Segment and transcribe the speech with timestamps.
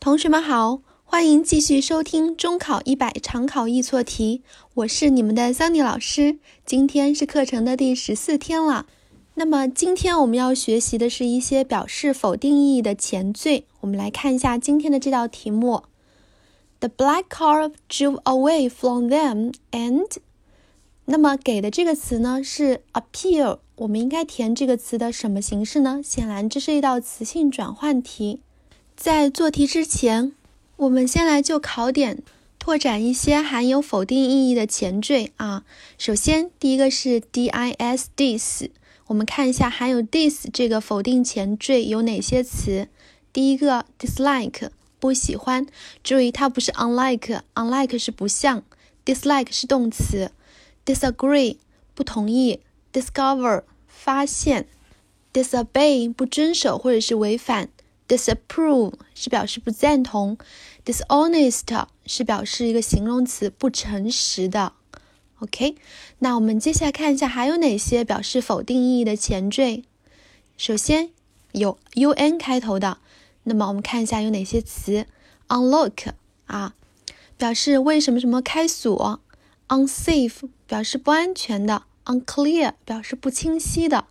[0.00, 4.40] 同学们好，欢迎继续收听中考一百常考易错题，
[4.72, 6.38] 我是你们的桑尼老师。
[6.64, 8.86] 今天是课程的第十四天了。
[9.34, 13.66] 那么今天我们要学习的是一些表示否定意义的前缀。
[13.80, 15.82] 我们来看一下今天的这道题目
[16.78, 20.16] ：The black car drove away from them and。
[21.04, 26.00] 那么给的这个词呢是 appear，我们应该填这个词的什么形式呢？
[26.02, 28.40] 显然这是一道词性转换题。
[29.00, 30.32] 在做题之前，
[30.76, 32.22] 我们先来就考点
[32.58, 35.64] 拓展一些含有否定意义的前缀啊。
[35.96, 38.68] 首先，第一个是 dis，dis。
[39.06, 42.88] 我们看一下含有 dis 这个否定前缀有哪些词。
[43.32, 45.66] 第一个 dislike，不喜欢。
[46.04, 48.62] 注意它不是 unlike，unlike 是不像
[49.06, 50.30] ，dislike 是动词。
[50.84, 51.56] disagree，
[51.94, 52.60] 不同意。
[52.92, 54.66] discover，发现。
[55.32, 57.70] disobey，不遵守或者是违反。
[58.10, 60.36] Disapprove 是表示不赞同
[60.84, 64.72] ，dishonest 是表示一个形容词，不诚实的。
[65.38, 65.76] OK，
[66.18, 69.84] 那我们接下来看一下还有哪些表示否定意义的前缀。
[70.56, 71.10] 首先
[71.52, 72.98] 有 un 开头的，
[73.44, 75.06] 那么我们看一下有哪些词
[75.46, 76.10] ：unlock
[76.46, 76.74] 啊，
[77.38, 79.20] 表示为什么什么开锁
[79.68, 84.06] ；unsafe 表示不安全的；unclear 表示不清晰的。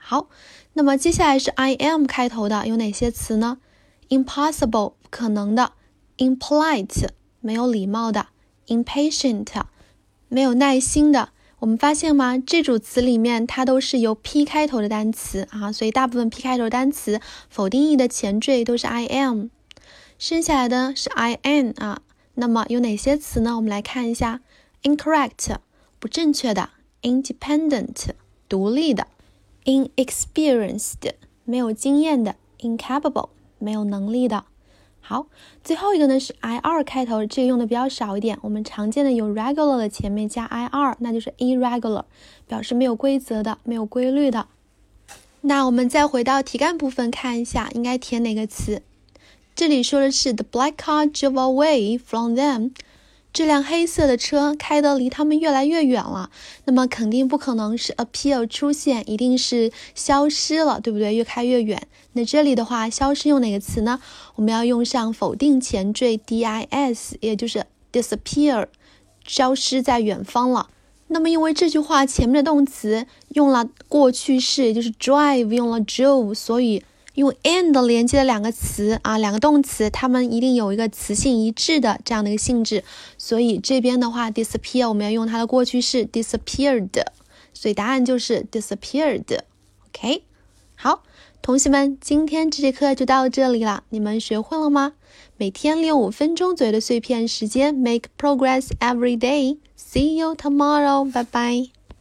[0.00, 0.28] 好。
[0.72, 3.58] 那么接下来是 I am 开头的有哪些词呢
[4.08, 5.72] ？Impossible 不可能的
[6.18, 7.08] ，impolite
[7.40, 8.28] 没有礼貌的
[8.66, 9.46] ，impatient
[10.28, 11.30] 没有耐心的。
[11.58, 12.38] 我们发现吗？
[12.38, 19.48] 这组词里面它都是由 P 开头的单词啊，所以大部分 P 开头单词否定意义的前缀都是 I am。
[20.18, 22.00] 剩下来的是 I am 啊。
[22.34, 23.56] 那么有哪些词呢？
[23.56, 24.40] 我们来看一下
[24.82, 25.56] ：incorrect
[25.98, 26.70] 不正确的
[27.02, 28.10] ，independent
[28.48, 29.06] 独立的。
[29.64, 31.12] Inexperienced
[31.44, 34.44] 没有经验的，incapable 没有能力的。
[35.00, 35.26] 好，
[35.64, 38.38] 最后一个呢是 ir 开头，这个用的比较少一点。
[38.42, 42.04] 我们常见的有 regular 的前面加 ir，，那就是 irregular，
[42.46, 44.46] 表示没有规则的、没有规律的。
[45.40, 48.82] 那我们再回到题干部分看一下，应该填哪个词？
[49.56, 52.70] 这里说的是 the black car drove away from them。
[53.32, 56.30] 这辆黑色的车开得离他们越来越远了，
[56.64, 61.14] 那么肯定不可能是 appear 出现，一定是消失了，对不对？
[61.14, 61.86] 越开越远。
[62.14, 64.00] 那这里的话，消失用哪个词呢？
[64.34, 68.66] 我们要用上否定前缀 dis，也就是 disappear，
[69.24, 70.68] 消失在远方了。
[71.06, 76.82] 那么因为这句话前面的动词用了过去式，也就是 drive 用了 drove，所以。
[77.20, 82.82] 用 and 连接的两个词啊，两个动词，它们一定有一个词性一致的这样的一个性质，
[83.16, 86.88] 所以这边的话，disappear 我们要用它的过去式 disappeared，
[87.54, 89.40] 所以答案就是 disappeared。
[89.88, 90.24] OK，
[90.74, 91.02] 好，
[91.42, 94.94] 同学们，今天这节课就到这里了，你们学会了吗？
[95.36, 99.58] 每天利用五分钟左右的碎片时间，make progress every day。
[99.76, 101.79] See you tomorrow，拜拜。